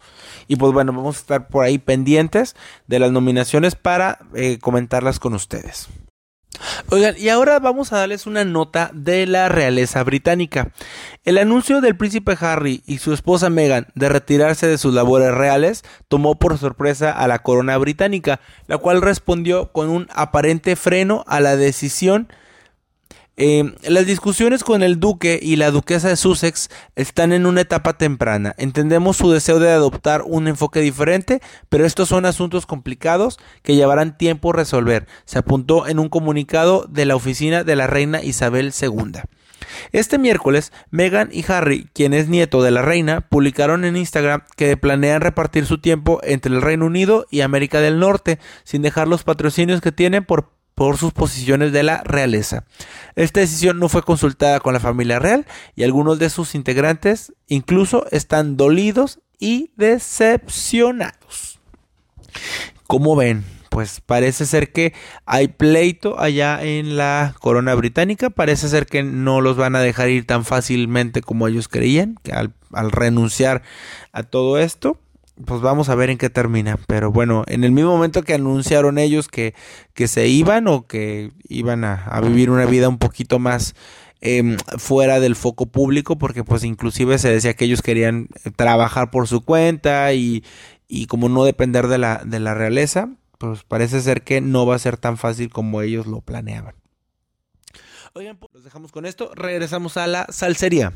[0.47, 2.55] Y pues bueno, vamos a estar por ahí pendientes
[2.87, 5.89] de las nominaciones para eh, comentarlas con ustedes.
[6.91, 10.73] Oigan, y ahora vamos a darles una nota de la realeza británica.
[11.25, 15.83] El anuncio del príncipe Harry y su esposa Meghan de retirarse de sus labores reales
[16.09, 21.41] tomó por sorpresa a la corona británica, la cual respondió con un aparente freno a
[21.41, 22.29] la decisión
[23.37, 27.95] eh, las discusiones con el duque y la duquesa de Sussex están en una etapa
[27.95, 28.55] temprana.
[28.59, 34.16] Entendemos su deseo de adoptar un enfoque diferente, pero estos son asuntos complicados que llevarán
[34.16, 39.20] tiempo resolver, se apuntó en un comunicado de la oficina de la reina Isabel II.
[39.93, 44.76] Este miércoles, Meghan y Harry, quien es nieto de la reina, publicaron en Instagram que
[44.76, 49.24] planean repartir su tiempo entre el Reino Unido y América del Norte, sin dejar los
[49.24, 52.64] patrocinios que tienen por por sus posiciones de la realeza.
[53.14, 58.07] Esta decisión no fue consultada con la familia real y algunos de sus integrantes incluso
[58.11, 61.61] están dolidos y decepcionados.
[62.87, 63.45] ¿Cómo ven?
[63.70, 64.95] Pues parece ser que
[65.27, 70.11] hay pleito allá en la corona británica, parece ser que no los van a dejar
[70.11, 73.62] ir tan fácilmente como ellos creían, que al, al renunciar
[74.12, 75.01] a todo esto,
[75.45, 76.78] pues vamos a ver en qué termina.
[76.87, 79.55] Pero bueno, en el mismo momento que anunciaron ellos que,
[79.95, 83.74] que se iban o que iban a, a vivir una vida un poquito más
[84.20, 89.28] eh, fuera del foco público, porque pues inclusive se decía que ellos querían trabajar por
[89.28, 90.43] su cuenta y,
[90.89, 94.76] y como no depender de la, de la realeza, pues parece ser que no va
[94.76, 96.74] a ser tan fácil como ellos lo planeaban.
[98.14, 100.95] Oigan, pues los dejamos con esto, regresamos a la salsería.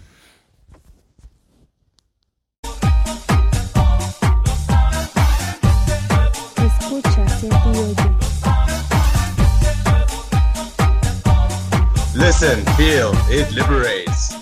[12.14, 14.38] Listen, feel, it liberates.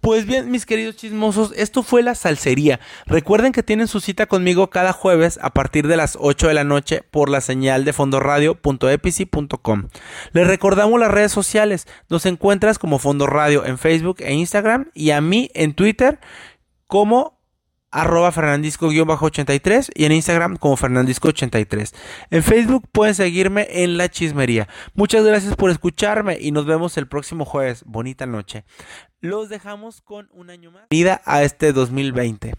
[0.00, 2.80] Pues bien, mis queridos chismosos, esto fue la salsería.
[3.04, 6.64] Recuerden que tienen su cita conmigo cada jueves a partir de las 8 de la
[6.64, 9.88] noche por la señal de fondoradio.epici.com.
[10.32, 11.86] Les recordamos las redes sociales.
[12.08, 16.18] Nos encuentras como Fondo Radio en Facebook e Instagram y a mí en Twitter
[16.86, 17.39] como
[17.90, 21.94] arroba fernandisco-83 y en Instagram como fernandisco83.
[22.30, 24.68] En Facebook pueden seguirme en La Chismería.
[24.94, 27.82] Muchas gracias por escucharme y nos vemos el próximo jueves.
[27.86, 28.64] Bonita noche.
[29.20, 30.84] Los dejamos con un año más.
[30.90, 32.54] Vida a este 2020.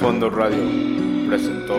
[0.00, 0.62] Fondo Radio
[1.28, 1.74] presentó